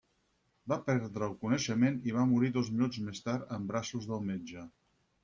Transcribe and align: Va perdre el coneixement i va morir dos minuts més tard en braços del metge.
Va 0.71 0.77
perdre 0.85 1.27
el 1.27 1.35
coneixement 1.43 1.99
i 2.11 2.15
va 2.15 2.23
morir 2.31 2.49
dos 2.55 2.71
minuts 2.79 3.03
més 3.11 3.21
tard 3.27 3.55
en 3.59 3.69
braços 3.73 4.09
del 4.15 4.25
metge. 4.31 4.65